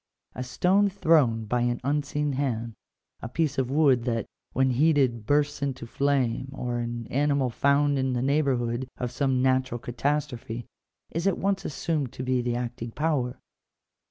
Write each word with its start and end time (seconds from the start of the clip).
A 0.33 0.41
stone 0.43 0.89
thrown 0.89 1.45
by 1.45 1.61
an 1.61 1.79
unseen 1.83 2.31
hand, 2.33 2.73
a 3.21 3.29
piece 3.29 3.59
of 3.59 3.69
wood 3.69 4.03
that, 4.05 4.25
when 4.51 4.71
heated, 4.71 5.27
bursts 5.27 5.61
into 5.61 5.85
flame, 5.85 6.49
or 6.53 6.79
an 6.79 7.05
animal 7.11 7.51
found 7.51 7.99
in 7.99 8.13
the 8.13 8.23
neighbour 8.23 8.55
hood 8.55 8.87
of 8.97 9.11
some 9.11 9.43
natural 9.43 9.77
catastrophe, 9.77 10.65
is 11.11 11.27
at 11.27 11.37
once 11.37 11.65
assumed 11.65 12.11
to 12.13 12.23
be 12.23 12.41
the 12.41 12.55
acting 12.55 12.89
power. 12.89 13.37